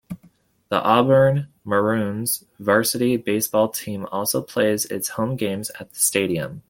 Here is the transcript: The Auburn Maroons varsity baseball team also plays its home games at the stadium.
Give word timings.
The 0.69 0.81
Auburn 0.81 1.49
Maroons 1.63 2.43
varsity 2.59 3.17
baseball 3.17 3.69
team 3.69 4.07
also 4.11 4.41
plays 4.41 4.85
its 4.85 5.09
home 5.09 5.35
games 5.35 5.69
at 5.79 5.93
the 5.93 5.99
stadium. 5.99 6.59